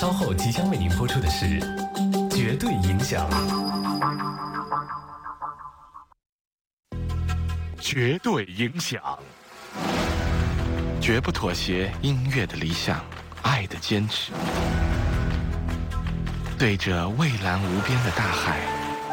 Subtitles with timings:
[0.00, 1.44] 稍后即将为您播出的是
[2.30, 3.28] 《绝对影响》。
[7.78, 9.18] 绝对影响，
[11.02, 13.04] 绝不妥协音乐的理想，
[13.42, 14.32] 爱的坚持。
[16.58, 18.58] 对着蔚蓝无边的大海，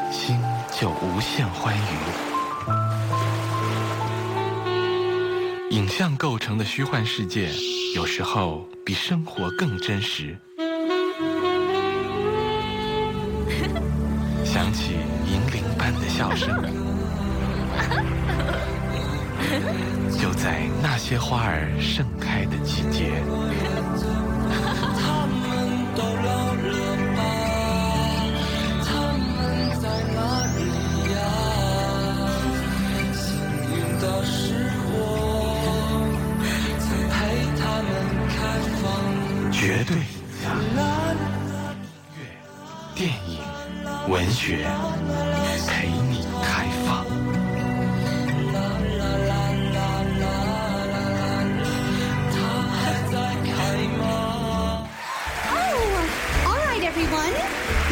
[0.09, 0.39] 心
[0.71, 1.81] 就无限欢愉。
[5.71, 7.51] 影像构成的虚幻世界，
[7.93, 10.39] 有时候比生活更真实。
[14.67, 14.95] 想起
[15.25, 16.49] 银铃般的笑声。
[20.19, 23.23] 就在那些花儿盛开的季节。
[44.36, 44.66] 影、文学，
[45.68, 47.06] 陪你开放。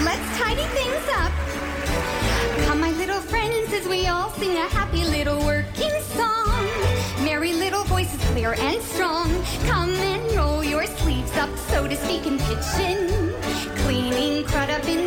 [0.02, 1.32] let's tidy things up.
[2.66, 6.66] Come, my little friends, as we all sing a happy little working song.
[7.22, 9.28] Merry little voices, clear and strong.
[9.66, 13.34] Come and roll your sleeves up, so to speak, in kitchen.
[13.84, 15.03] Cleaning crud up in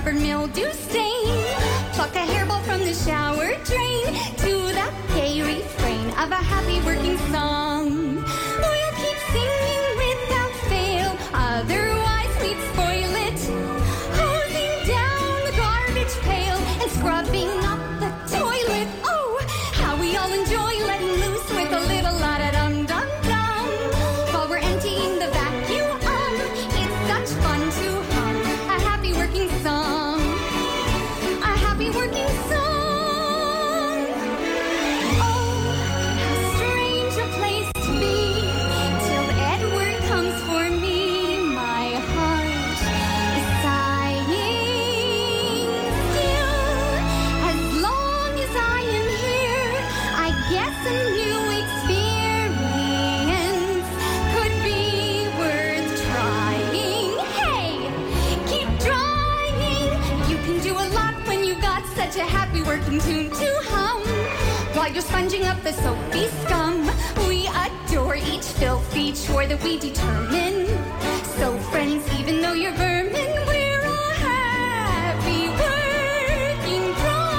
[0.00, 1.44] scrub mildew stain.
[1.92, 7.18] Pluck a hairball from the shower drain to the gay refrain of a happy working
[7.32, 7.77] song.
[64.88, 66.90] While you're sponging up the soapy scum,
[67.28, 70.66] we adore each filthy chore that we determine.
[71.36, 73.12] So, friends, even though you're vermin,
[73.46, 77.36] we're a happy working drum.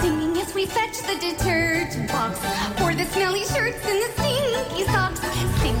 [0.00, 2.38] Singing as we fetch the detergent box
[2.80, 5.20] for the smelly shirts and the stinky socks.
[5.60, 5.76] Sing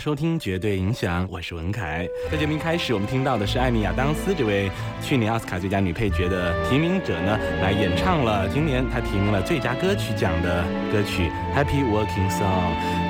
[0.00, 2.08] 收听《绝对影响》，我是文凯。
[2.32, 4.70] 在节目一开始，我们听到的是艾米亚当斯这位
[5.02, 12.40] 去年奥斯卡最佳女配角的提名者呢，来演唱了今年她提名了最佳歌曲奖的歌曲《Happy Working Song》。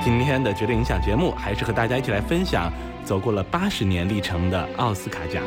[0.05, 2.73] 今天的《绝对影响》节目，还是和大家一起来分享
[3.05, 5.45] 走过了八十年历程的奥斯卡奖。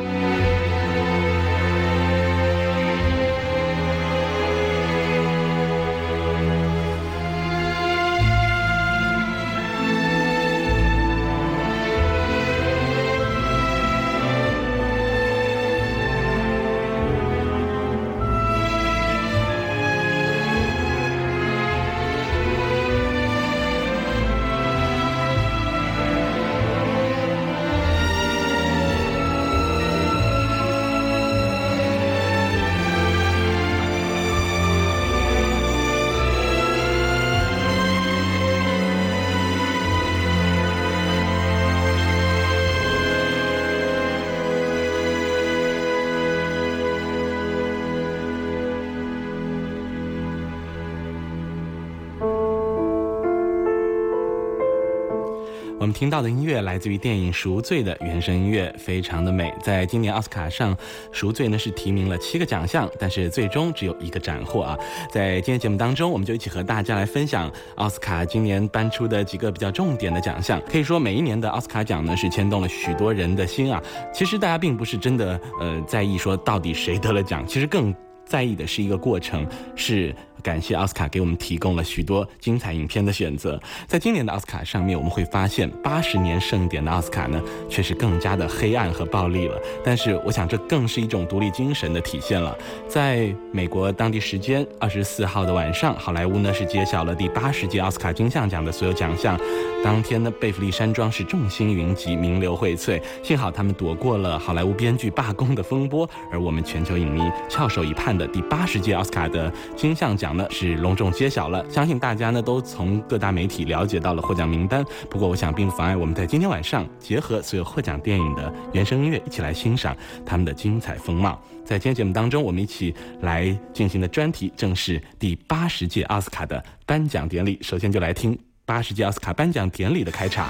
[55.84, 59.52] 我们听到的音乐来自于电影《赎罪》的原声音乐，非常的美。
[59.62, 60.74] 在今年奥斯卡上，
[61.12, 64.78] 《赎罪》呢是提名了七个奖项，但是最终只有一个斩获啊。
[65.12, 70.58] 在今天节目当中，我们就一起和大家来分享奥斯卡今年颁出的几个比较重点的奖项。
[70.62, 73.78] 可以说，每一年的奥斯卡奖呢是牵动了许多人的心啊。
[74.10, 77.94] 其实大家并不是真的呃在意说到底谁得了奖，其实更
[78.24, 79.46] 在意的是一个过程
[79.76, 80.16] 是。
[80.42, 83.60] 感谢奥斯卡给我们提供了许多精彩影片的选择。
[83.86, 89.58] 在今年的奥斯卡上面，我们会发现八十年盛典的奥斯卡呢，却是更加的黑暗和暴力了。
[89.82, 92.56] 但是，我想这更是一种独立精神的体现了。
[92.86, 99.38] 在美国当地时间二十四号的晚上，好莱坞呢是揭晓了第八十届奥斯卡金像奖的所有奖项。
[99.82, 103.00] 当天呢，贝弗利山庄是众星云集，名流荟萃。
[103.22, 110.23] 幸好他们躲过了好莱坞编剧罢工的风波，而我们全球影迷翘首以盼的第八十届奥斯卡的金像奖。
[110.24, 114.82] 奖呢是隆重揭晓了，相信大家呢都从各大媒体了解到了获奖名单。
[115.10, 119.94] 不过，我想并不妨碍我们在今天晚上结合所有获奖电影的原声音乐，一起来欣赏
[120.24, 121.38] 他们的精彩风貌。
[121.62, 127.58] 在今天节目当中，我们一起来进行的专题正是第八十届奥斯卡的颁奖典礼。
[127.60, 130.48] 首先就来听八十届奥斯卡颁奖典礼的开场。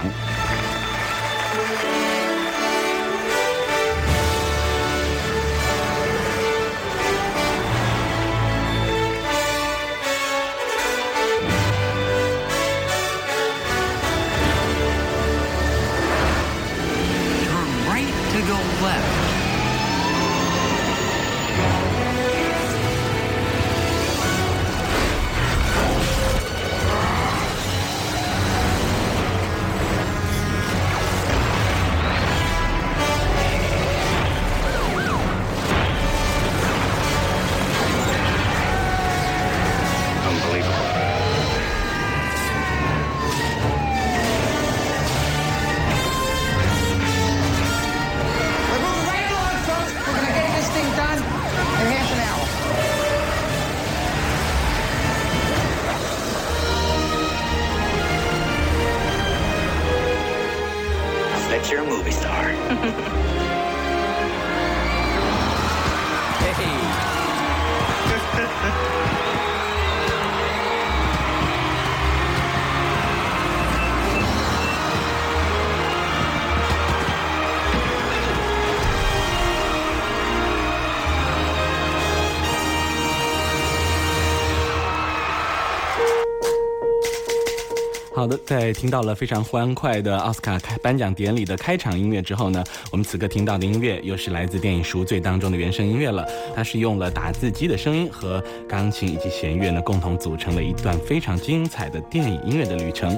[88.47, 96.27] 在听到了非常欢快的奥斯卡开颁奖典礼的开场音乐之后呢，我们此刻听到的音乐又是来自电影《赎罪》当中的原声音乐了。
[96.55, 103.17] 它是用了打字机的声音和钢琴以及弦乐呢共同组成了一段非常精彩的电影音乐的旅程。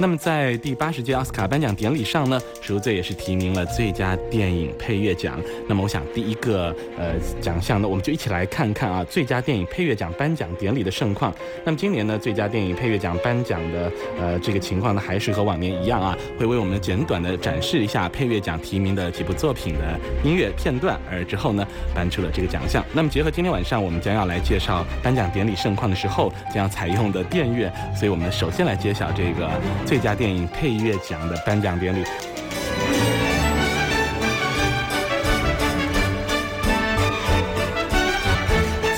[0.00, 5.40] 那么在第八十届奥斯卡颁奖典礼上呢，《赎罪》也是提名了最佳电影配乐奖。
[5.68, 11.34] 那么我想第一个呃奖项呢，我们就一起来看看啊最佳电影配乐奖颁奖典礼的盛况。
[11.64, 13.90] 那么今年呢，最佳电影配乐奖颁奖的
[14.20, 14.38] 呃。
[14.44, 22.84] 这这个情况呢，还是和往年一样啊，会为我们简短的展示一下配乐奖提名的几部作品的音乐片段，而之后呢，颁出了这个奖项。
[22.92, 29.50] 那么结合今天晚上我们将要来介绍颁奖典礼盛况的时候将要采用的电乐，所以我们首先来揭晓这个
[29.84, 32.04] 最佳电影配乐奖的颁奖典礼。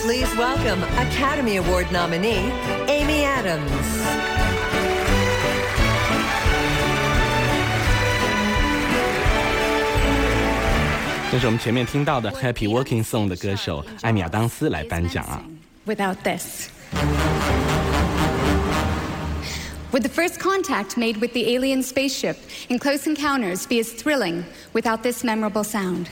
[0.04, 2.52] Please welcome Academy Award nominee
[2.88, 4.35] Amy Adams.
[11.31, 15.41] 这是我们前面听到的《Happy Working Song》的歌手艾米亚当斯来颁奖啊。
[15.85, 16.69] Without this.
[19.91, 22.37] Would the first contact made with the alien spaceship
[22.69, 26.09] in Close Encounters be as thrilling without this memorable sound?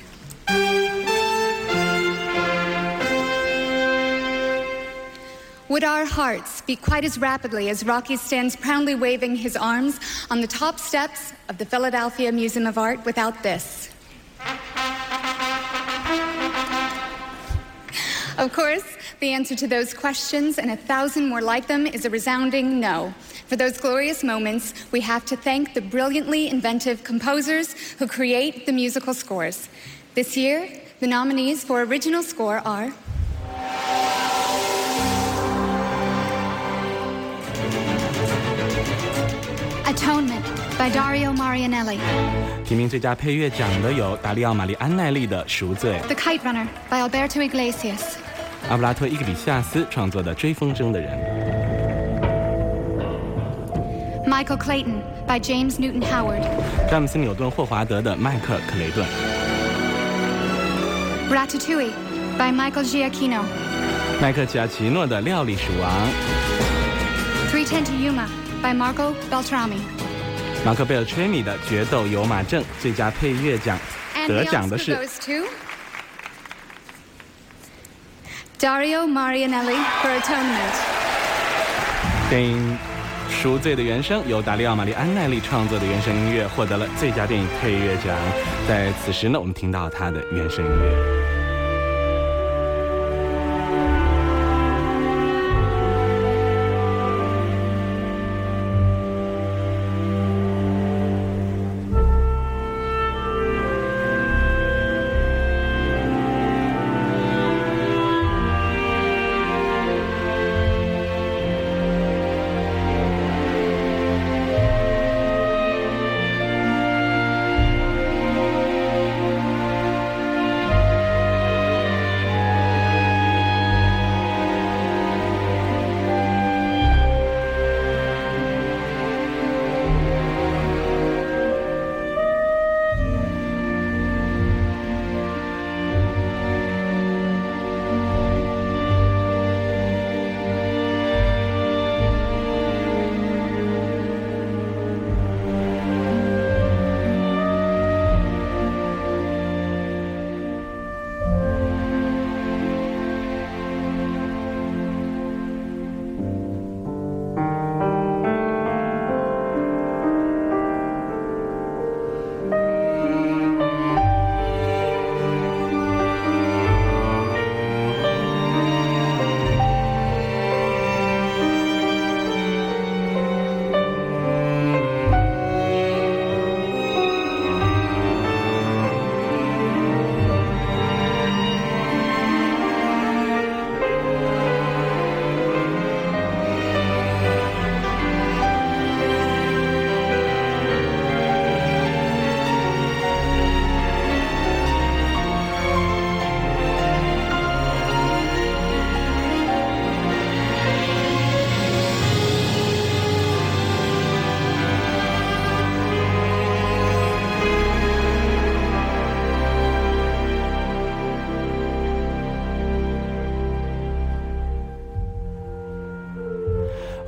[18.38, 18.84] Of course,
[19.20, 23.14] the answer to those questions and a thousand more like them is a resounding no.
[23.46, 28.72] For those glorious moments, we have to thank the brilliantly inventive composers who create the
[28.72, 29.68] musical scores.
[30.14, 30.68] This year,
[31.00, 32.92] the nominees for original score are
[39.86, 40.43] Atonement
[40.83, 41.97] by Dario Marianelli.
[42.65, 48.17] 提名最佳配乐奖的有达利奥·玛丽安奈利的《赎罪》，The Kite Runner by Alberto Iglesias，
[48.69, 51.17] 阿布拉托·伊格里西亚斯创作的《追风筝的人》，
[54.29, 56.43] Michael Clayton by James Newton Howard.
[56.89, 59.05] 詹姆斯·纽顿·霍华德的《麦克克雷顿》。
[61.33, 61.91] Ratatouille
[62.37, 63.41] by Michael Giacchino.
[64.21, 65.91] 麦克吉亚奇诺的《料理鼠王》。
[67.53, 68.27] 310 to Yuma
[68.61, 69.79] by Marco Beltrami.
[70.64, 73.78] 马克贝尔吹米的《决斗有马镇》最佳配乐奖
[74.26, 74.96] 得奖的是
[78.58, 80.74] Dario Marianelli for Atonement.
[82.30, 82.78] 电影
[83.30, 88.16] 《赎罪》的原声，由达利奥·玛丽安奈利创作的原声音乐获得了最佳电影配乐奖。
[88.66, 91.23] 在此时呢，我们听到他的原声音乐。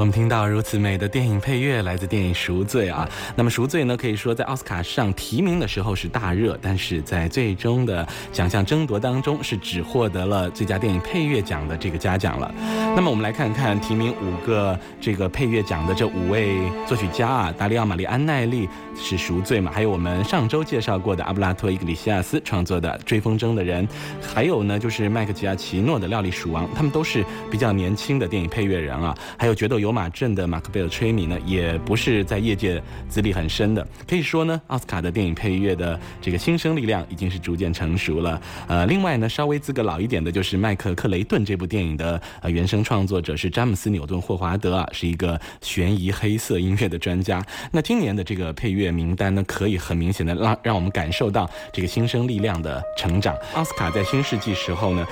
[0.06, 3.08] 们听到如此美的电影配乐，来自电影《赎罪》啊。
[3.34, 12.54] 那么《赎罪》呢，可以说在奥斯卡上提名的时候是大热，但是在最终的奖项争夺当中，是只获得了最佳电影配乐奖的这个嘉奖了。
[12.94, 23.84] 那么我们来看看提名五个这个配乐奖的这五位作曲家啊，达利奥·玛丽安奈利是《赎罪》嘛，还有我们上周介绍过的阿布拉托·伊格里西亚斯创作的《追风筝的人》，
[24.22, 29.12] 还有呢就是麦克吉亚奇诺的《料理鼠王》，他们都是比较年轻的电影配乐人啊。
[29.36, 33.86] 还有《决斗有马镇》的马克贝尔吹米呢，也不是在业界资历很深的。
[34.06, 38.38] 可以说呢，奥斯卡的电影配乐的这个新生力量已经是逐渐成熟了。
[38.68, 47.42] 呃，另外呢，稍微资格老一点的就是麦克克雷顿这部电影的呃原声创作者是詹姆斯纽顿霍华德啊，是一个悬疑黑色音乐的专家。
[47.72, 53.34] 那今年的这个配乐名单呢，可以很明显的让让我们感受到这个新生力量的成长。
[53.54, 55.06] 奥斯卡在新世纪时候呢。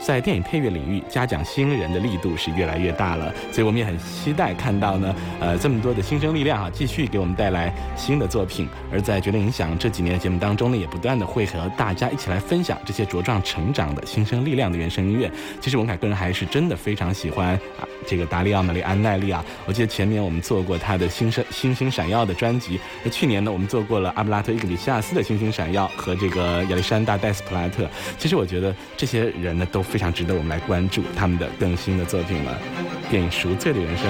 [0.00, 8.68] 在电影配乐领域嘉奖新人的力度是越来越大了，所以我们也很期待看到呢，呃，这么多的新生力量啊，继续给我们带来新的作品。
[8.90, 15.30] 而在绝对影响这几年的节目当中呢，也不断的会和大家一起来分享这些茁壮成长的新生力量的原声音乐。
[15.60, 19.44] 其实文凯个人还是真的非常喜欢啊，这个达利奥·玛丽安奈利啊。
[19.66, 27.88] 我记得前年我们做过他的新生星星闪耀的专辑，那去年呢，我们做过了阿布拉特·伊格里西亚斯的星星闪耀和这个亚历山大·戴斯普拉特。
[28.18, 32.58] 其实我觉得这些人呢都非常值得我们来关注他们的更新的作品了。
[33.10, 34.06] 电影《赎罪的人生》。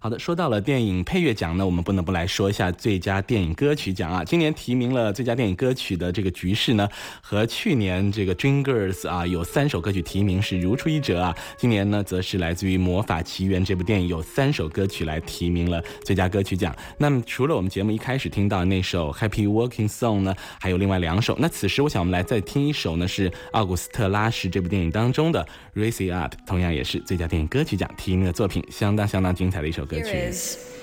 [0.00, 4.24] 好的，说到了电影配乐奖呢，我们不能不来说一下最佳电影歌曲奖啊。
[4.24, 6.88] 今年提名了最佳电影歌曲的这个局势呢，
[7.20, 11.34] 和去年这个 Dreamgirls 啊有三首歌曲提名是如出一辙啊。
[11.56, 16.72] 今年呢，则是来自于《魔法奇缘》这部电影有三首歌曲来提名了最佳歌曲奖。
[16.96, 21.36] 那么除了我们节目一开始听到那首 Happy Working Song 呢，还有另外两首。
[21.40, 30.32] 那此时我想我们来再听一首呢，是奥古斯特拉什这部电影当中的 Raise It Up，同样也是最佳电影歌曲奖提名的作品，相当相当精彩的一首 go Here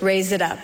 [0.01, 0.59] Raise It Up.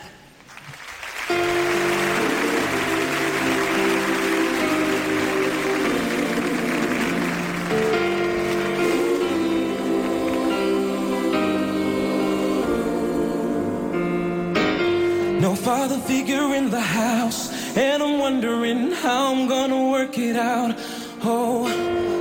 [15.39, 20.75] No father figure in the house, and I'm wondering how I'm gonna work it out.
[21.23, 21.67] Oh,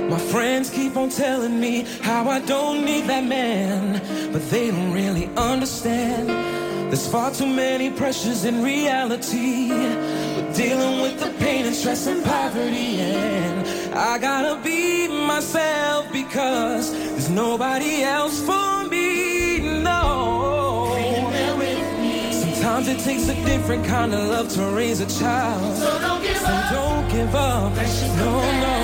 [0.09, 3.99] my friends keep on telling me how I don't need that man,
[4.31, 6.29] but they don't really understand.
[6.91, 9.69] There's far too many pressures in reality.
[9.71, 16.91] We're dealing with the pain and stress and poverty, and I gotta be myself because
[16.91, 19.81] there's nobody else for me.
[19.81, 20.97] No.
[22.31, 25.75] Sometimes it takes a different kind of love to raise a child.
[25.77, 26.69] So don't give up.
[26.69, 27.73] So Don't give up.
[28.17, 28.80] No, no.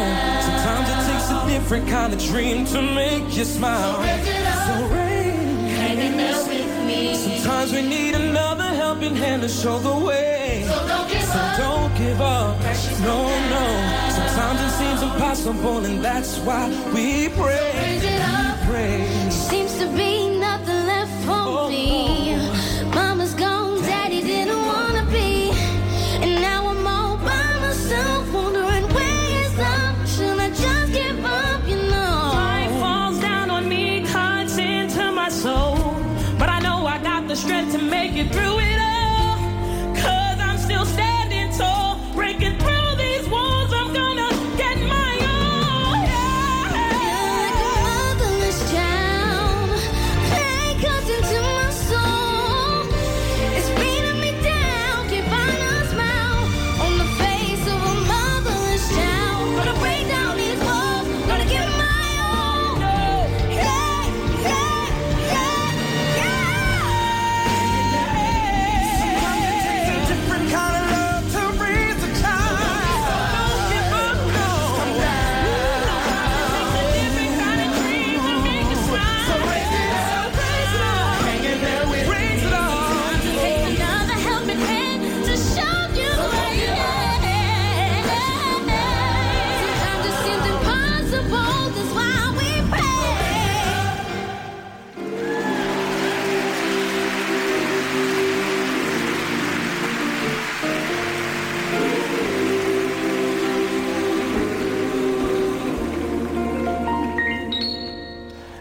[1.59, 3.93] Different kind of dream to make you smile.
[3.95, 5.57] So raise, rain.
[5.81, 7.15] Hang in there with me.
[7.15, 10.65] Sometimes we need another helping hand to show the way.
[10.67, 11.57] So don't give So up.
[11.57, 12.59] don't give up.
[13.01, 13.17] No,
[13.55, 13.65] no.
[14.17, 17.71] Sometimes it seems impossible, and that's why we pray.
[17.73, 18.59] So Raise it up.
[18.69, 19.29] Pray.
[19.31, 20.26] Seems to be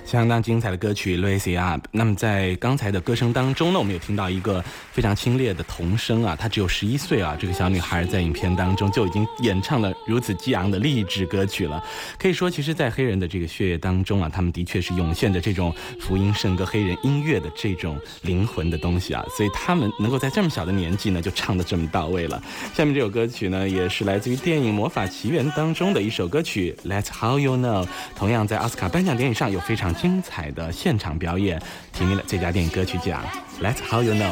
[0.06, 1.80] 相当精彩的歌曲《Lucy Up》。
[1.90, 11.82] 那么在刚才的歌声当中呢，我们有听到一个非常清冽的童声啊，她只有十一岁啊，这个小女孩在影片当中就已经演唱了如此激昂的励志歌曲了。
[12.18, 22.40] 可以说，其实，在黑人的这个血液当中啊，他们的确是涌现着这种福音圣歌、黑人音乐的这种灵魂的东西啊，所以他们能够在这么小的年纪呢，就唱得这么到位了。
[22.72, 31.61] 下面这首歌曲呢，也是来自于电影《魔法奇缘》当中的一首歌曲《Let's How You Know》，同样在奥斯卡颁奖典礼上有非常精彩的现场表演，
[31.92, 33.22] 提名了最佳电影歌曲奖。
[33.61, 34.30] Let's How You Know。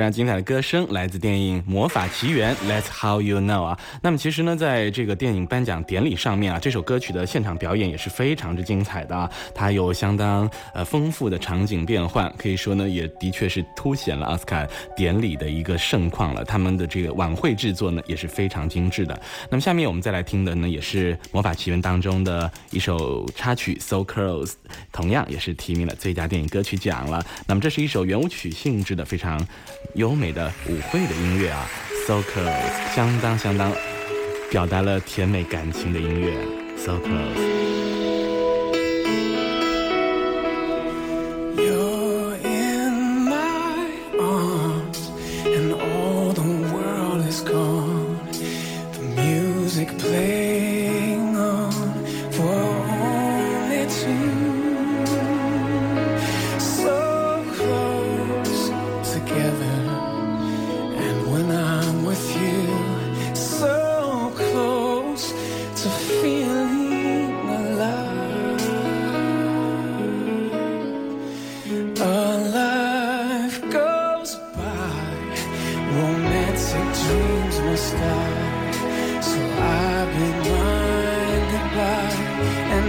[0.00, 3.78] 非常精彩的歌声来自电影《魔法奇缘》，That's How You Know 啊。
[4.00, 9.30] 那么其实呢，在这个电影颁奖典礼上面啊，这首歌曲的现场表演也是非常之精彩的啊。
[9.54, 16.42] 它有相当呃丰富的场景变换，可以说呢，也的确是凸显了奥斯卡典礼的一个盛况了。
[16.46, 19.20] 他们的这个晚会制作呢，也是非常精致的。
[19.50, 24.46] 那么下面我们再来听的呢，也是《魔法奇缘》当中的一首插曲《So Close》，
[24.92, 27.22] 同样也是提名了最佳电影歌曲奖了。
[27.46, 29.38] 那么这是一首圆舞曲性质的非常
[29.94, 31.66] 优美的舞会的音乐啊
[32.06, 33.72] ，So Close，相当相当
[34.50, 36.32] 表达了甜美感情的音乐
[36.76, 37.60] ，So Close。
[77.80, 79.24] stop.
[79.28, 82.10] So I've been blinded by
[82.76, 82.86] an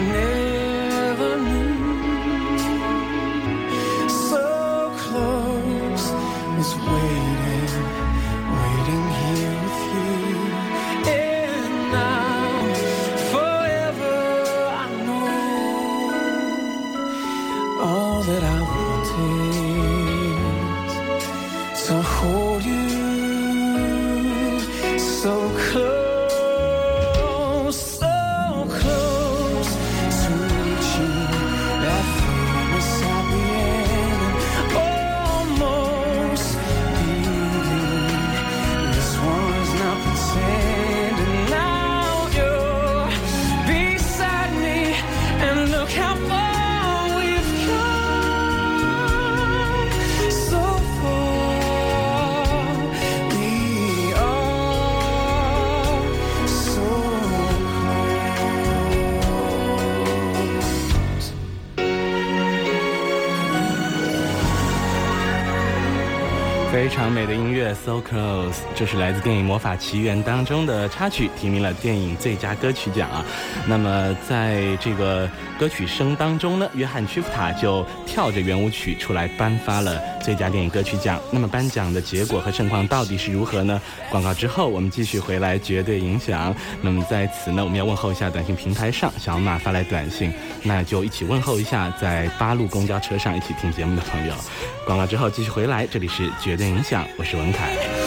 [67.84, 73.26] ，So Close，这是来自电影《魔法奇缘》当中的插曲，提名了电影最佳歌曲奖啊。
[73.68, 81.20] 那么在这个歌曲声当中呢，约翰·屈服塔就跳着圆舞曲出来颁发了最佳电影歌曲奖。
[81.32, 83.80] 那么颁奖的结果和盛况到底是如何呢？
[84.10, 86.56] 广告之后我们继续回来，绝对影响。
[86.82, 90.34] 那么在此呢，我们要问候一下短信平台上小马发来短信，
[90.64, 94.34] 那就一起问候一下在八路公交车上一起听节目的朋友。
[94.86, 98.01] 广告之后继续回来，这里是绝对影响，我是文凯。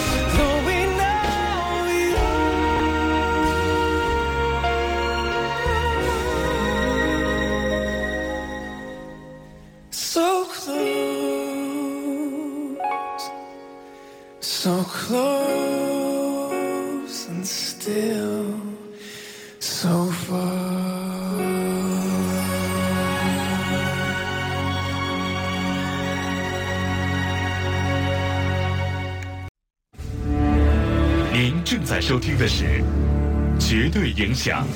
[32.37, 32.65] 的是
[33.59, 34.67] 《绝对影响》。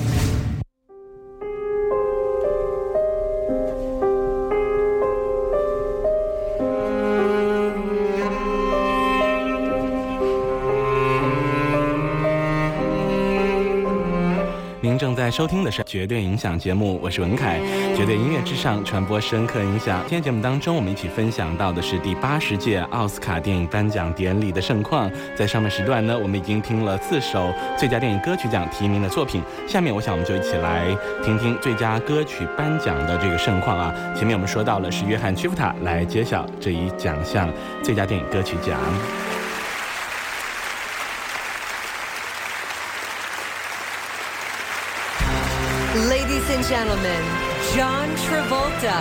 [15.31, 17.59] 收听的是《绝对影响》节目，我是文凯。
[17.95, 19.99] 绝对音乐之上，传播深刻影响。
[20.01, 25.09] 今天节目当中，我们一起分享到的是第八十届奥斯卡电影颁奖典礼的盛况。
[25.35, 29.41] 在上面时段呢，我们已经听了四首最佳电影歌曲奖提名的作品。
[29.67, 30.85] 下面，我想我们就一起来
[31.23, 33.93] 听听最佳歌曲颁奖的这个盛况啊。
[34.15, 37.49] 前面我们说到了是约翰·屈服塔来揭晓这一奖项
[37.83, 38.79] 最佳电影歌曲奖。
[46.69, 47.23] Gentlemen,
[47.75, 48.93] John Travolta.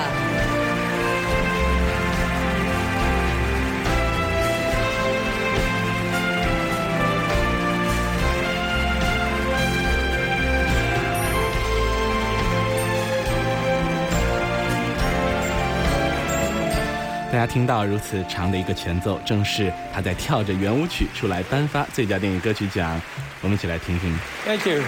[17.30, 22.98] 大家听到如此长的一个前奏，正是他在跳着圆舞曲出来颁发最佳电影歌曲奖。
[23.42, 24.18] 我们一起来听听。
[24.46, 24.82] Thank you.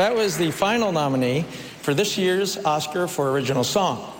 [0.00, 1.42] That was the final nominee
[1.82, 4.10] for this year's Oscar for Original Song.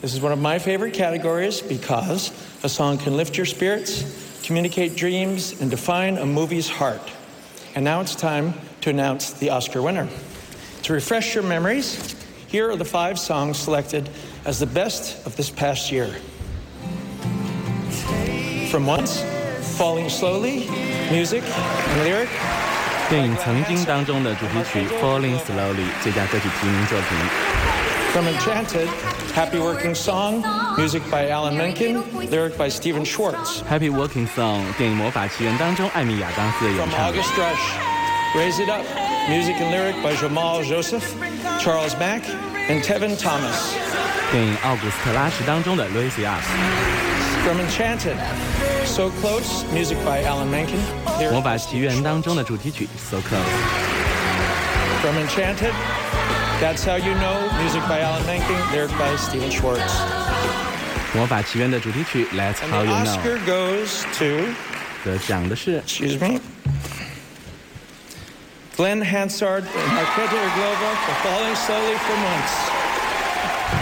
[0.00, 2.30] This is one of my favorite categories because
[2.62, 7.02] a song can lift your spirits, communicate dreams, and define a movie's heart.
[7.74, 10.08] And now it's time to announce the Oscar winner.
[10.84, 12.14] To refresh your memories,
[12.46, 14.08] here are the five songs selected
[14.44, 16.14] as the best of this past year.
[18.70, 19.20] From Once,
[19.76, 20.70] Falling Slowly,
[21.10, 22.30] music and lyric,
[23.09, 27.17] 电影《曾经》当中的主题曲《Falling Slowly》最佳歌曲提名作品。
[28.11, 28.87] From Enchanted,
[29.35, 30.43] Happy Working Song,
[30.77, 33.61] music by Alan Menken, lyric by Stephen Schwartz.
[33.69, 37.11] Happy Working Song 电影《魔法奇缘》当中，艾米亚当斯的演 From 唱。
[37.11, 37.59] August Rush,
[38.35, 38.83] Raise It Up,
[39.29, 41.03] music and lyric by Jamal Joseph,
[41.59, 42.21] Charles Mack,
[42.67, 43.75] and Tevin Thomas.
[44.31, 46.41] 电影《奥古斯特拉什》当中的 Raise It Up。
[47.45, 48.17] From Enchanted,
[48.93, 50.79] So Close, music by Alan Menken,
[51.31, 53.99] 《魔 lyric 法奇缘》当中的主题曲 So Close。
[55.01, 55.73] from Enchanted,
[56.59, 59.79] That's How You Know, music by Alan Menken, lyric by Stephen Schwartz.
[61.17, 64.53] 《魔法奇缘》的主题曲 Let's And How the You Know Oscar goes to
[65.05, 66.39] 得奖的是 excuse me,
[68.75, 72.72] Glenn Hansard and Marqueta Glova for Falling Slowly for Months.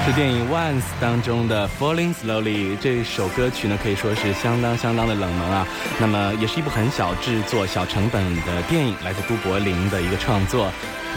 [0.05, 5.65] 是电影《Once》当中的《Falling Slowly》这首歌曲呢，可以说是相当相当的冷门啊。
[6.01, 10.67] 那么，也是一部很小制作、小成本的电影，来自都柏林的一个创作。《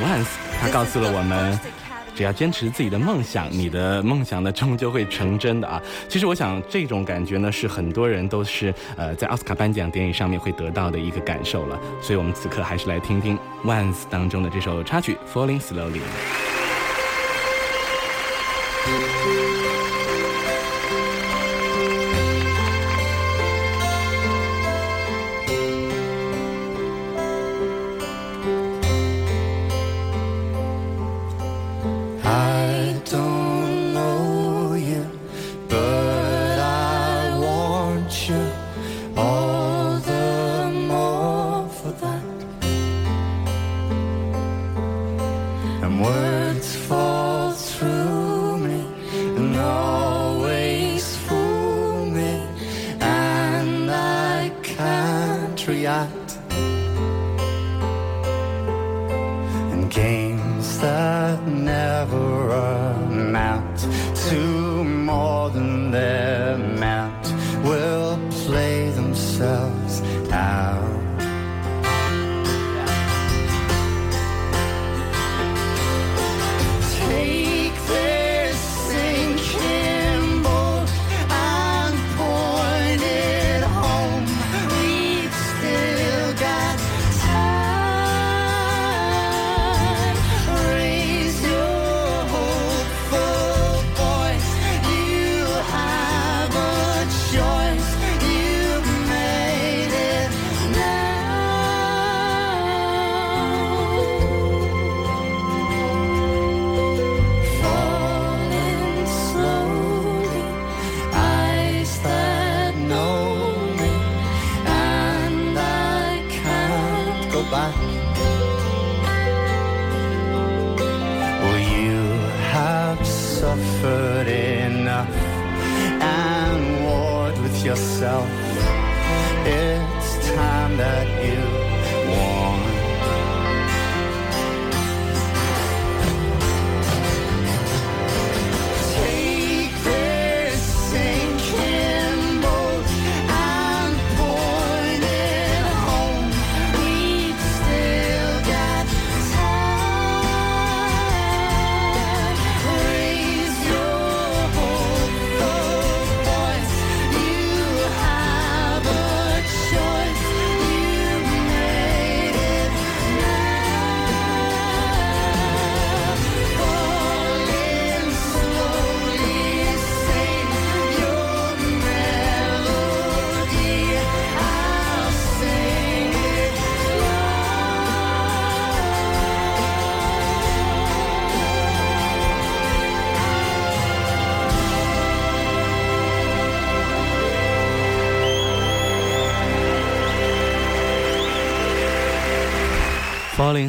[0.06, 0.24] Once》
[0.62, 1.60] 它告诉了我们。
[2.16, 5.82] 只要坚持自己的梦想，你的梦想呢终究会成真的啊！
[6.08, 11.78] 其实我想这种感觉呢，是很多人都是呃在奥斯卡颁奖典礼上面会得到的一个感受了。
[12.02, 16.00] 所以我们此刻还是来听听《Once》当中的这首插曲《Falling Slowly》。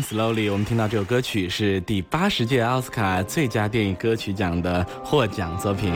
[0.09, 5.93] Slowly，我们听到这首歌曲是第八十届奥斯卡最佳电影歌曲奖的获奖作品。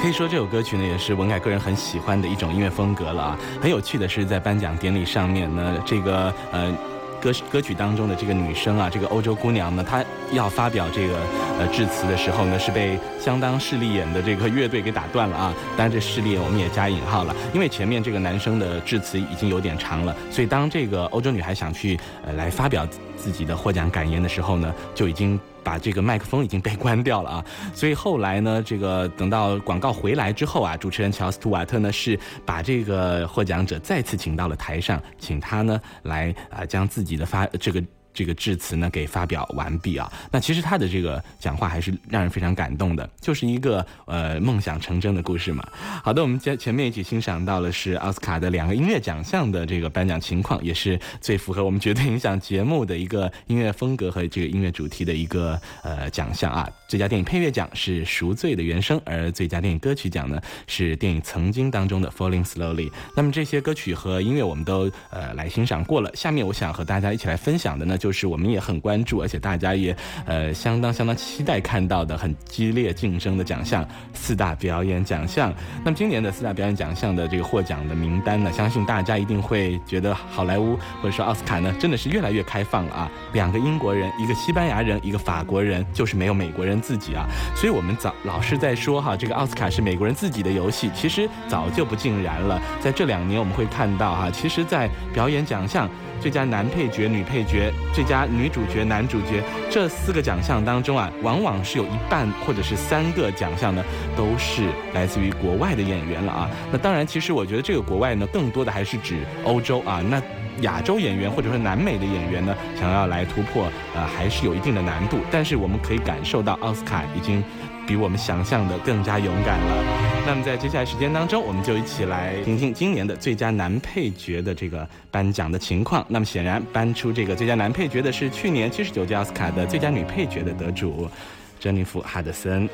[0.00, 3.38] 可以说这首歌曲呢，也是文凯个人很喜欢的一种音乐风格了啊。
[3.60, 6.74] 很有趣的是，在颁奖典礼上面呢，这个呃。
[7.22, 11.14] 歌歌曲当中的这个女生啊，这个欧洲姑娘呢，她要发表这个
[11.56, 15.54] 呃致辞的时候呢，是被相当势利眼的这个乐队给打断了啊。
[15.76, 22.84] 当然，这势利眼我们也加引号了，因为前面这个男生的致辞已经有点长了，所以当这个欧洲女孩想去呃来发表
[23.22, 25.38] 自己的获奖感言的时候呢，就已经。
[25.64, 37.80] 把这个麦克风已经被关掉了啊， 所以后来呢，这个等到广告回来之后啊，主持人乔斯图瓦特呢是把这个获奖者再次请到了台上，请他呢来啊将自己的发这个。
[38.14, 45.66] 这个致辞呢给发表完毕啊，那其实他的这个讲话还是让人非常感动的，就是一个呃梦想成真的故事嘛。
[46.02, 56.68] 好的，我们前前面一起欣赏到了是奥斯卡的两个音乐奖项的这个颁奖情况，也是最符合我们绝对影响节目的一个音乐风格和这个音乐主题的一个呃奖项啊。
[56.88, 62.90] 最佳电影配乐奖是《赎罪》的原声，而最佳电影歌曲奖呢是电影《曾经》当中的《Falling Slowly》。
[63.16, 67.96] 那么这些歌曲和音乐我们都呃来欣赏过了，下面我想和大家一起来分享的呢。
[68.02, 75.54] 就是我们也很关注，而且大家也呃相当相当期待看到的很激烈竞争的奖项——四大表演奖项。
[75.84, 83.10] 那么今年的四大表演奖项的这个获奖的名单呢，相信大家一定会觉得好莱坞或者说奥斯卡呢，真的是越来越开放了啊！
[83.34, 87.24] 两个英国人，一个西班牙人，一个法国人，就是没有美国人自己啊。
[87.54, 92.60] 所以我们早老是在说哈，这个奥斯卡是美国人自己的游戏，其实早就不尽然了。
[92.80, 95.88] 在这两年，我们会看到哈，其实，在表演奖项。
[96.22, 103.84] 最佳男配角、女配角、最佳女主角、男主角这四个奖项当中啊，往往是有一半或者是三个奖项呢，
[104.16, 106.48] 都是来自于国外的演员了啊。
[106.70, 110.00] 那当然，其实我觉得这个国外呢，更多的还是指欧洲啊。
[110.08, 110.22] 那
[110.60, 115.18] 亚洲演员或者说南美的演员呢，想要来突破，呃，还是有一定的难度。
[115.28, 117.42] 但是我们可以感受到，奥斯卡已经。
[117.86, 119.84] 比我们想象的更加勇敢了。
[120.24, 126.04] 那么在接下来时间当中，我们就一起来听听今年的最佳男配角的这个颁奖的情况。
[126.08, 131.10] 那么显然，颁出这个最佳男配角的是去年七十九届奥斯卡的最佳女配角的得主
[131.58, 132.68] 珍妮弗·哈德森。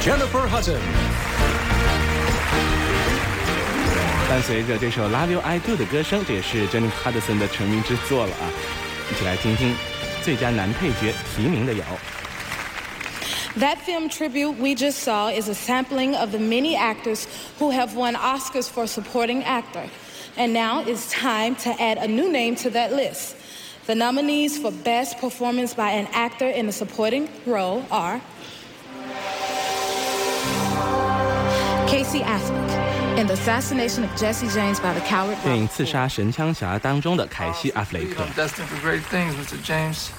[0.00, 0.76] Jennifer Hudson。
[4.28, 8.44] 伴随着这首《Love You I Do》的歌声，这也是珍妮弗·哈德森的成名之作了啊！
[9.10, 9.74] 一起来听听
[10.22, 11.82] 最佳男配角提名的有。
[13.57, 17.27] That film tribute we just saw is a sampling of the many actors
[17.59, 19.89] who have won Oscars for supporting actor.
[20.37, 23.35] And now it's time to add a new name to that list.
[23.87, 28.21] The nominees for Best Performance by an Actor in a Supporting Role are
[31.87, 38.23] Casey Affleck in The Assassination of Jesse James by the Coward 电影《刺杀神枪侠》当中的凯西·阿弗雷克。
[38.35, 39.57] Destined for great things, Mr.
[39.63, 40.09] James.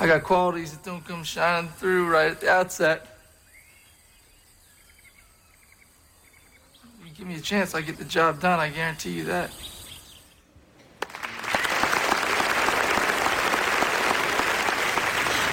[0.00, 3.06] I got qualities that don't come shining through right at the outset.
[7.04, 8.58] You give me a chance, I get the job done.
[8.58, 9.50] I guarantee you that.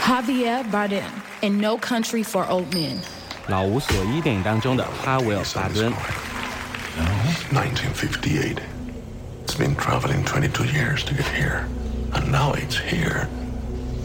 [0.02, 1.12] Javier Bardem
[1.42, 3.00] in No Country for Old Men.
[3.48, 5.94] 老无所依电影当中的哈维尔·巴顿。
[7.52, 8.60] 1958.
[9.46, 11.68] It's been traveling 22 years to get here,
[12.14, 13.28] and now it's here.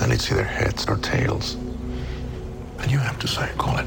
[0.02, 1.54] Then it's either heads or tails.
[2.80, 3.86] And you have to say, call it.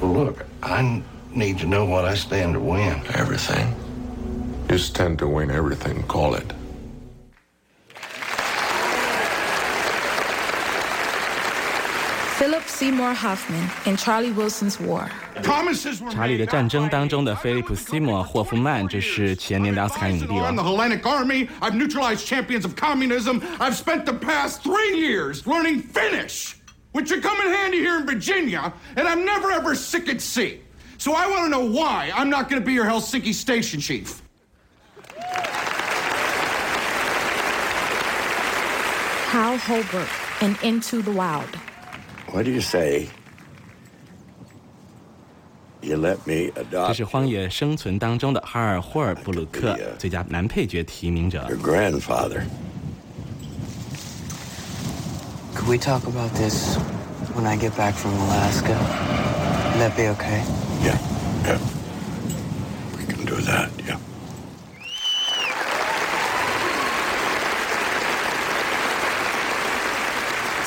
[0.00, 3.02] Well, look, I need to know what I stand to win.
[3.08, 3.74] Everything.
[4.70, 6.50] You stand to win everything, call it.
[12.37, 15.07] Philip Seymour Hoffman in Charlie Wilson's War.
[16.11, 20.51] 查理的战争当中的菲利普·西莫·霍夫曼，这是前年的奥斯卡影帝了。
[20.51, 21.47] the Hellenic Army.
[21.59, 23.41] I've neutralized champions of communism.
[23.59, 26.55] I've spent the past three years learning Finnish,
[26.93, 30.61] which should come in handy here in Virginia, and I'm never ever sick at sea.
[30.97, 34.21] So I want to know why I'm not going to be your Helsinki station chief.
[39.29, 40.09] Hal Holbrook
[40.41, 41.49] in Into the Wild.
[45.81, 51.45] 这 adopt 是《荒野生存》当中的哈尔·霍尔布鲁克最佳男配角提名者。
[51.49, 52.43] your grandfather.
[55.55, 56.77] Could we talk about this
[57.35, 58.75] when I get back from Alaska?
[59.73, 60.43] Would that be okay?
[60.83, 60.97] Yeah,
[61.45, 61.59] yeah.
[62.97, 63.69] We can do that,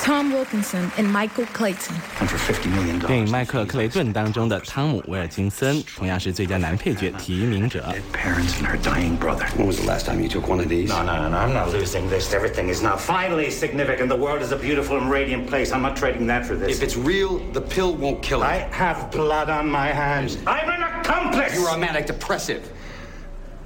[0.09, 1.97] Tom Wilkinson and Michael Clayton.
[2.21, 2.99] And for $50 million.
[3.01, 7.95] 电影《麦克克雷顿》当中的汤姆·威尔金森，同样是最佳男配角提名者。
[8.12, 9.47] Parents and her dying brother.
[9.57, 10.89] When was the last time you took one of these?
[10.89, 12.35] No, no, no, no, I'm not losing this.
[12.35, 14.09] Everything is now finally significant.
[14.09, 15.73] The world is a beautiful and radiant place.
[15.73, 16.77] I'm not trading that for this.
[16.77, 18.73] If it's real, the pill won't kill I it.
[18.73, 20.37] have blood on my hands.
[20.47, 21.55] I'm an accomplice.
[21.55, 22.62] You're a manic depressive.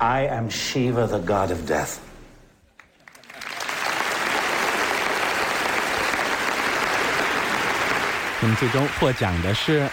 [0.00, 2.00] I am Shiva, the god of death.
[8.43, 9.89] 那么最终获奖的是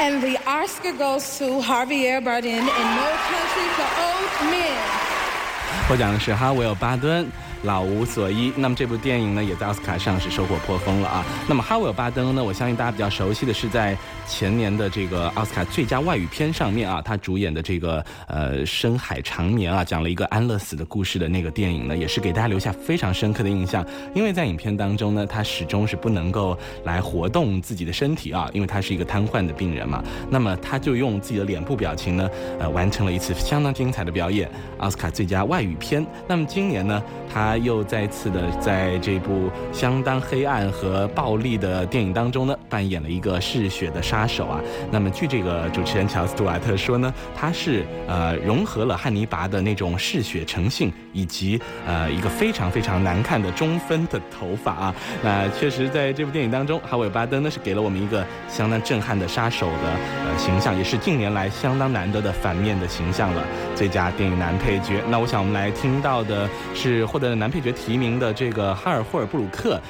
[0.00, 5.86] And the Oscar goes to Javier Bardem in No Country for Old Men.
[5.86, 7.30] 获奖的是哈维尔·巴登。
[7.62, 8.52] 老无所依。
[8.56, 11.24] 那么这部电影呢，也在奥斯卡上是收获颇丰了啊。
[11.48, 13.96] 那么哈维尔·巴登呢，我相信大家比较熟悉的是在
[14.26, 23.84] 前年的这个奥斯卡最佳外语片上面啊，他主演的这个呃《深海长眠》啊，讲了一个安乐死的故事的那个电影呢，也是给大家留下非常深刻的印象。
[24.14, 30.02] 因为在影片当中呢，他始终是不能够来活动自己的身体啊，因为他是一个瘫痪的病人嘛。
[30.30, 36.04] 那么他就用自己的脸部表情呢，呃，完成了一次相当精彩的表演，奥斯卡最佳外语片。
[36.26, 37.02] 那么今年呢，
[37.32, 44.60] 他又再次的在这部相当黑暗和暴力的电影当中呢，扮演了一个嗜血的杀手啊。
[44.90, 54.94] 那么据这个主持人乔斯图瓦特说呢，他是呃融合了汉尼拔的那种嗜血成性，以及呃一个非常非常难看的中分的头发啊。
[55.22, 59.92] 那确实在这部电影当中，哈维巴登呢是给了我们一个相当震撼的杀手的
[60.26, 63.42] 呃形象，也是近年来相当难得的反面的形象了。
[63.74, 69.80] 最佳电影男配角，那我想我们来听到的是获得男配角提名的这个哈尔霍尔布鲁克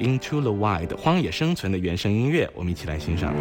[0.02, 3.34] 《Into the Wild》荒野生存的原声音乐，我们一起来欣赏。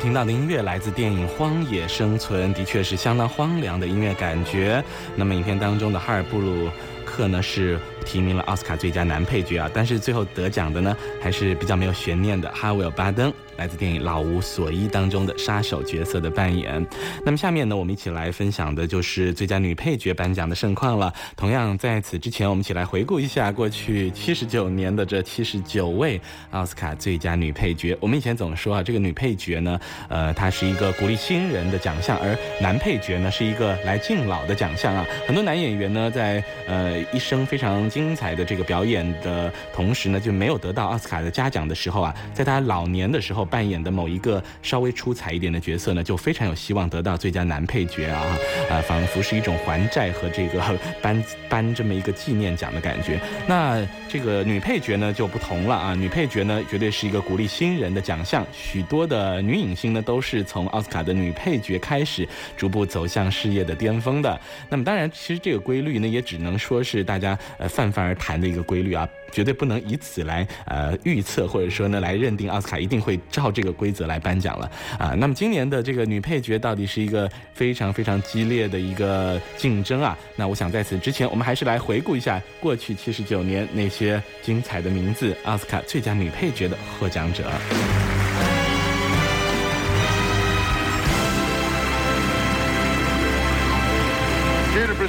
[0.00, 4.82] 听到的音乐来自电影《荒野生存》，的确是相当荒凉的音乐感觉。
[5.14, 6.70] 那么影片当中的哈尔布鲁
[7.04, 13.30] 克呢是提名了奥斯卡最佳男配角啊，但是最后得奖的呢还是比较没有悬念的哈维尔·巴登，
[13.60, 16.82] 来自电影《老无所依》当中的杀手角色的扮演。
[17.22, 21.12] 那么下面呢，我们一起来分享的就是最佳女配角颁奖的盛况了。
[21.36, 26.18] 同样在此之前，我们一起来回顾一下过去七十九年的这七十九位
[26.52, 27.94] 奥斯卡最佳女配角。
[28.00, 35.04] 我们以前总说啊，这个女配角呢，呃，它是一个鼓励新人的奖项，而男配角呢是一个来敬老的奖项啊。
[35.26, 48.24] 很多男演员呢，在呃一生非常精彩的这个表演的同时呢，就没有得到奥斯卡的嘉奖的时候啊，在他老年的时候扮演的某一个稍微出彩一点的角色呢，就非常有希望得到最佳男配角啊，
[48.70, 50.62] 啊，仿佛是一种还债和这个
[51.02, 53.20] 颁颁这么一个纪念奖的感觉。
[53.46, 62.26] 那这个女配角呢就不同了啊，女配角呢绝对是一个鼓励新人的奖项，许多的女影星呢都是从奥斯卡的女配角开始，
[62.56, 64.40] 逐步走向事业的巅峰的。
[64.68, 69.08] 那么当然，其实这个规律呢，也只能说是大家呃泛泛而谈的一个规律啊。
[69.30, 75.14] 绝对不能以此来呃预测，或者说呢来认定奥斯卡一定会照这个规则来颁奖了啊。
[75.16, 80.16] 那么今年的这个女配角到底是一个非常非常激烈的一个竞争啊。
[80.36, 87.50] 那我想在此之前，我们还是来回顾一下过去七十九年那些精彩的名字，奥斯卡最佳女配角的获奖者。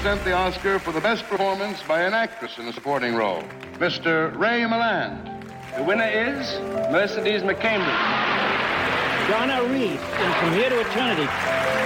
[0.02, 3.44] Present the Oscar for the best performance by an actress in a supporting role,
[3.78, 4.36] Mr.
[4.36, 5.22] Ray Milland.
[5.78, 6.58] The winner is
[6.90, 8.02] Mercedes McCambridge.
[9.30, 11.30] Donna Reed in From Here to Eternity.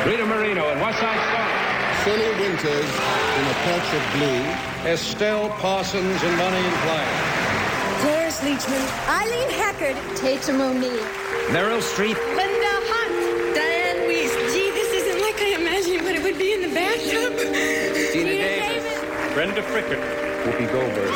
[0.08, 2.16] Rita Marino in West Side Story.
[2.16, 2.88] Sonny Winters
[3.36, 4.90] in A Patch of Blue.
[4.90, 7.36] Estelle Parsons in Money and Clyde.
[8.00, 8.84] Cloris Leachman.
[9.10, 9.98] Eileen Heckard.
[10.16, 11.04] Tatum O'Neill.
[11.52, 12.16] Meryl Streep.
[12.38, 12.65] Linda
[19.46, 20.02] Brenda Fricker.
[20.44, 21.12] Whoopi Goldberg.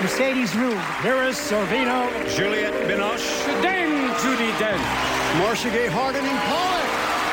[0.00, 0.76] Mercedes Rue.
[1.02, 2.08] Mira Sorvino.
[2.36, 3.60] Juliette Binoche.
[3.62, 5.38] Dame Judy Dench.
[5.40, 6.86] Marcia Gay Harden in Pollock.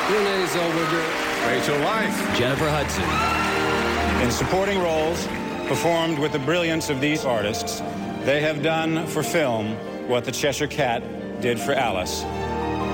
[0.10, 1.06] Renee Zellweger.
[1.46, 2.36] Rachel Weisz.
[2.36, 4.24] Jennifer Hudson.
[4.26, 5.28] In supporting roles,
[5.68, 7.84] performed with the brilliance of these artists,
[8.26, 9.76] they have done for film
[10.08, 11.04] what the Cheshire Cat
[11.40, 12.24] did for Alice.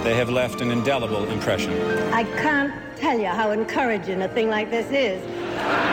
[0.04, 1.72] They have left an indelible impression.
[2.12, 5.92] I can't tell you how encouraging a thing like this is.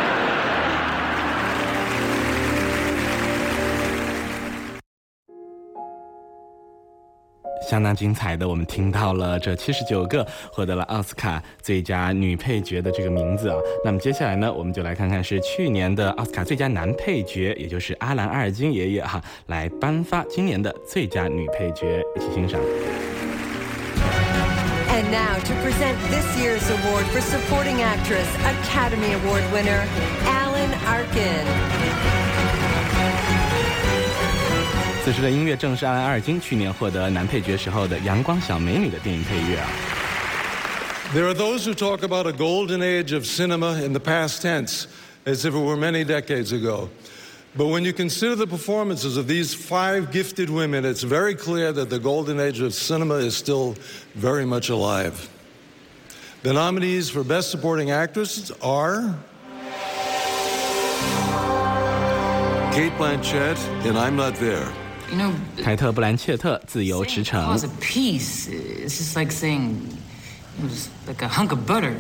[7.70, 13.56] 相当精彩的，我们听到了这七十九个获得了奥斯卡最佳女配角的这个名字啊。
[13.84, 22.60] 那么接下来呢，我们就来看看是去年的奥斯卡最佳男配角，也就是阿兰·阿尔金爷爷哈，来颁发今年的最佳女配角，一起欣赏。
[24.90, 29.86] And now to present this year's award for supporting actress, Academy Award winner
[30.26, 31.79] Alan Arkin.
[35.03, 39.67] 此时的音乐正是阿兰·阿尔金去年获得男配角时候的《阳光小美女》的电影配乐啊。
[41.13, 44.87] There are those who talk about a golden age of cinema in the past tense,
[45.25, 46.89] as if it were many decades ago.
[47.55, 51.89] But when you consider the performances of these five gifted women, it's very clear that
[51.89, 53.75] the golden age of cinema is still
[54.15, 55.29] very much alive.
[56.41, 59.15] The nominees for Best Supporting Actress are
[62.73, 64.67] Kate Blanchett in I'm Not There.
[65.11, 65.31] You know,
[65.63, 68.47] 凯特·布兰切特，《自由驰骋 cause》 of peace.
[68.49, 69.77] It's just like saying
[70.59, 71.95] it was like a hunk of butter.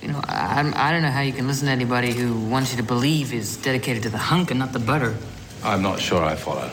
[0.00, 2.78] You know, I, I don't know how you can listen to anybody who wants you
[2.78, 5.14] to believe is dedicated to the hunk and not the butter.
[5.62, 6.70] I'm not sure I follow.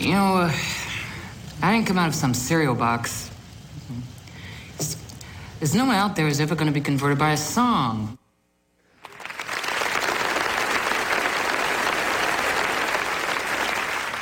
[0.00, 0.52] You know, uh,
[1.62, 3.30] I didn't come out of some cereal box.
[4.78, 4.96] There's-
[5.60, 8.18] There's no one out there who's ever going to be converted by a song.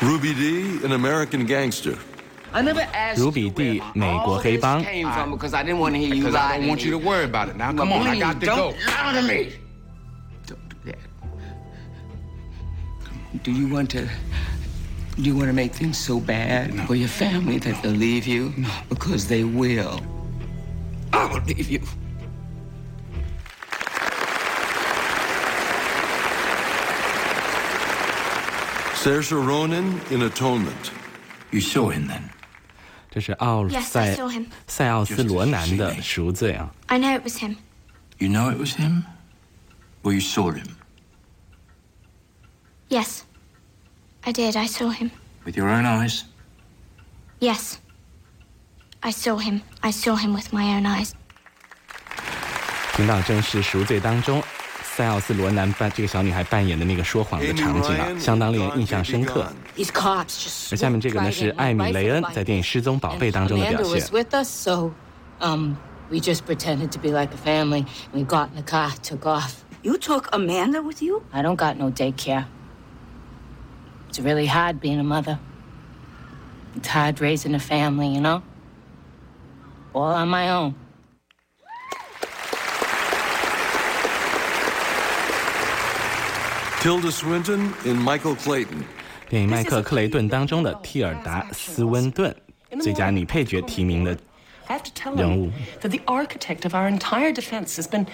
[0.02, 1.98] Ruby D, an American gangster.
[2.54, 5.96] I never asked Ruby D, you where all this came from because I didn't want
[5.96, 6.28] to hear you.
[6.36, 7.56] I don't want you to worry about it.
[7.56, 8.72] Now, come on, I got to don't go.
[8.72, 9.54] Don't lie to me.
[10.46, 11.00] Don't do that.
[13.44, 14.08] Do you want to?
[15.16, 18.54] Do you want to make things so bad for your family that they'll leave you?
[18.56, 18.70] No.
[18.90, 20.00] Because they will.
[21.12, 21.82] I will leave you.
[29.07, 30.91] Saoirse Ronan in Atonement.
[31.51, 32.23] You saw him then?
[33.11, 34.47] 这是奥 Yes, I 赛 saw him.
[34.67, 36.71] 塞奥斯罗南的赎罪啊。
[36.87, 37.57] I know it was him.
[38.19, 39.03] You know it was him?
[40.03, 40.67] Well, you saw him
[42.89, 43.23] Yes.
[44.25, 44.57] I did.
[44.57, 45.11] I saw him.
[45.45, 46.23] with your own eyes.
[47.41, 47.79] Yes.
[49.01, 49.61] I saw him.
[49.83, 51.13] I saw him with my own eyes.
[52.95, 54.43] 听到正是赎罪当中，
[54.97, 59.47] 塞奥斯罗南扮这个小女孩扮演的那个说谎的场景啊，相当令人印象深刻。
[59.77, 60.73] These cops just.
[60.73, 64.93] 而下面这个呢是艾米雷恩在电影《失踪宝贝》当中的表 Amanda 现 was。with us, so
[65.41, 65.77] um,
[66.11, 67.87] we just pretended to be like a family.
[68.13, 69.65] We got in the car, took off.
[69.83, 71.23] You took Amanda with you?
[71.33, 72.45] I don't got no daycare.
[74.09, 75.39] It's really hard being a mother.
[76.77, 78.43] It's hard raising a family, you know?
[79.95, 80.75] All on my own.
[86.87, 88.85] Tilda Swinton in Michael Clayton.
[89.29, 92.35] 电影《麦克克雷顿》当中的蒂尔达·斯温顿
[92.81, 94.17] 最佳女配角提名的
[94.69, 98.07] I have to tell 人物 him。that the architect of our entire defense has been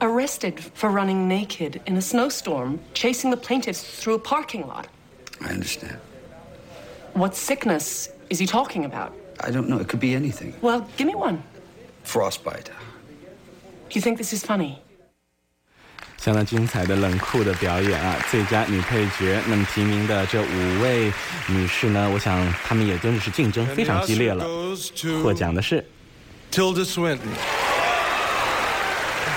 [0.00, 4.86] arrested for running naked in a snowstorm, chasing the plaintiffs through a parking lot.
[5.40, 5.98] I understand.
[7.14, 9.12] What sickness is he talking about?
[9.40, 9.78] I don't know.
[9.78, 10.54] It could be anything.
[10.62, 11.42] Well, give me one.
[12.04, 12.70] Frostbite.
[13.90, 14.80] Do you think this is funny?
[16.27, 18.13] 相当精彩的冷酷的表演啊！
[18.29, 21.09] 最佳女配角，那么提名的这五位
[21.47, 24.45] 女士呢，我想她们也真的是竞争非常激烈了。
[25.23, 25.81] 获奖的是
[26.51, 27.19] Tilda Swinton。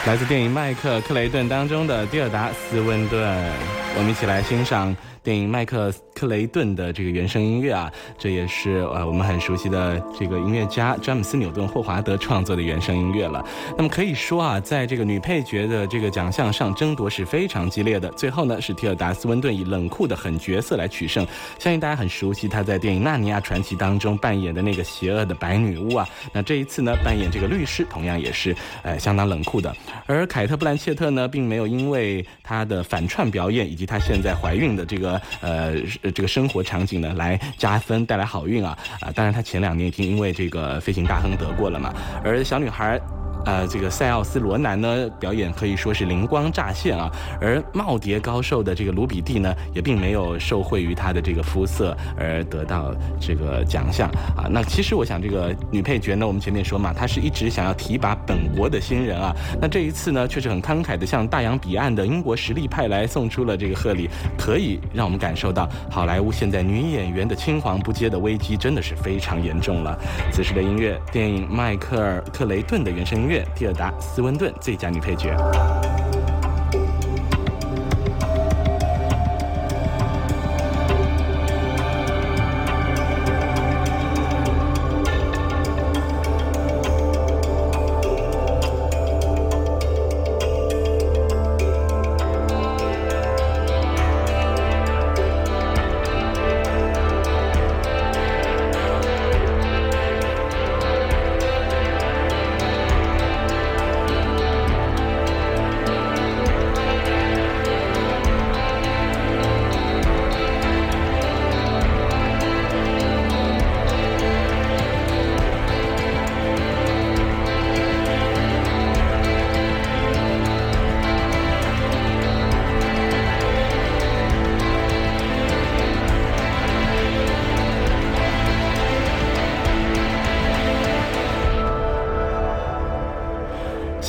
[0.05, 3.53] 来自电影《麦克克雷顿》当中的蒂尔达·斯温顿，
[3.97, 13.45] 我们一起来欣赏电影《麦克克雷顿》的这个原声音乐啊，这也是呃我们很熟悉的这个音乐家詹姆斯·纽顿·霍华德创作的原声音乐了。
[13.77, 18.09] 那么可以说啊，在这个女配角的这个奖项上争夺是非常激烈的。
[18.13, 21.27] 最后呢，是提尔达·斯温顿以冷酷的狠角色来取胜。
[21.59, 26.09] 相信大家很熟悉她在电影《纳尼亚传奇》当中扮演的那个邪恶的白女巫啊。
[26.33, 29.75] 那这一次呢，扮演这个律师，同样也是呃相当冷酷的。
[30.07, 35.75] 而凯特·布兰切特呢，并没有因为她的反串表演以及及她现在怀孕的这个呃
[36.15, 39.11] 这个生活场景呢来加分带来好运啊啊！
[39.15, 41.93] 当然，她前两年已经因为这个飞行大亨得过了嘛。
[42.23, 43.01] 而小女孩。
[43.45, 47.11] 呃，这个塞奥斯·罗南呢，表演可以说是灵光乍现啊。
[47.41, 54.47] 而耄耋高寿的这个卢比蒂呢，也并没有受惠于她的这个肤色而得到这个奖项啊。
[54.51, 59.35] 那其实我想，这个女配角呢，我们前面说嘛，她是一直想要提拔本国的新人啊。
[59.61, 69.99] 那这一次呢，却是很慷慨的向大洋彼岸的英国实力派来送出了这个贺礼，可以让我们感受到好莱坞现在女演员的青黄不接的危机真的是非常严重了。
[70.33, 75.37] 此时的音乐，电影《迈克尔·克雷顿》的原声音乐，蒂尔达·斯温顿最佳女配角。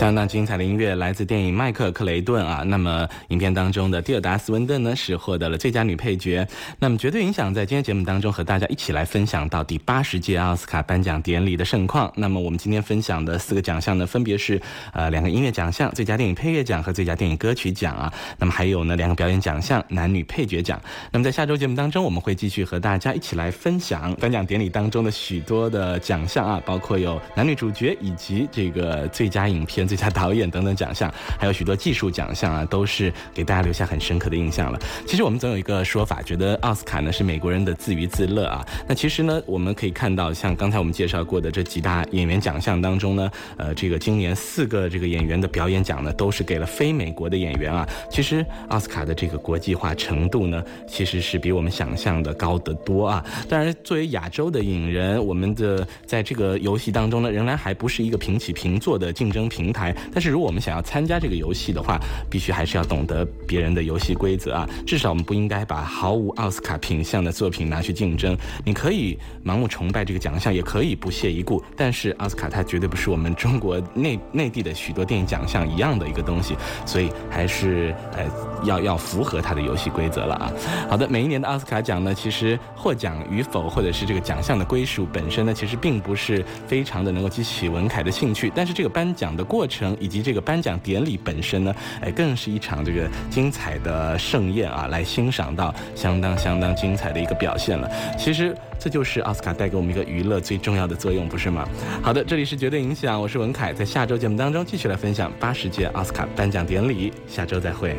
[0.02, 6.44] 相当精彩的音乐来自电影《麦克尔克雷顿》啊，那么影片当中的蒂尔达斯温顿呢是获得了最佳女配角。
[6.80, 12.12] 那么绝对影响在今天节目当中和大家一起来分享到第八十届奥斯卡颁奖典礼的盛况。
[12.16, 14.60] 那么我们今天分享的四个奖项呢，分别是
[14.92, 18.12] 呃两个音乐奖项，最佳电影配乐奖和最佳电影歌曲奖啊。
[18.40, 20.82] 那么还有呢两个表演奖项，男女配角奖。
[21.12, 29.88] 那么在下周节目当中，我们会继续和大家一起来分享颁奖典礼当中的许多的奖项啊，包括有男女主角以及这个最佳影片。
[29.92, 34.80] 最佳导演等等奖项，还有许多技术奖项啊，都是给大家留下很深刻的印象了。
[35.06, 38.66] 其实我们总有一个说法，觉得奥斯卡呢是美国人的自娱自乐啊。
[38.88, 47.86] 那其实呢，我们可以看到，像刚才我们介绍过的这几大演员奖项当中呢，呃，这个今年四个这个演员的表演奖呢，都是给了非美国的演员啊。
[48.10, 53.26] 其实奥斯卡的这个国际化程度呢，其实是比我们想象的高得多啊。
[53.50, 59.81] 当然，作为亚洲的影人，我们的在这个游戏当中呢，仍然还不是一个平起平坐的竞争平台。
[60.12, 61.98] 但是，如果我们想要参加这个游戏的话，
[62.30, 64.68] 必须还是要懂得别人的游戏规则啊。
[64.86, 68.38] 至少我们不应该把毫无奥斯卡品相的作品拿去竞争。
[68.66, 71.64] 你可以盲目崇拜这个奖项，也可以不屑一顾。
[71.78, 76.56] 但是奥斯卡它绝对不是我们中国内内地的许多电影奖项一样的一个东西，
[76.86, 78.26] 所以还是呃
[78.64, 80.52] 要要符合它的游戏规则了啊。
[80.90, 88.52] 好的，每一年的奥斯卡奖呢，其实获奖与否，或者是这个奖项的归属本身呢，其实并不是非常的能够激起文凯的兴趣。
[88.54, 97.90] 但是这个颁奖的过成以及这个颁奖典礼本身呢，哎，更是一场这个精彩的盛宴啊，来欣赏到相当相当精彩的一个表现了。
[98.18, 101.66] 其实这就是奥斯卡带给我们一个娱乐最重要的作用，不是吗？
[102.04, 107.96] 好的，这里是绝对影响，我是文凯，在下周节目当中继续来分享八十届奥斯卡颁奖典礼，下周再会。